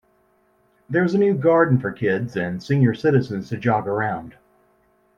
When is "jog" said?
3.57-3.85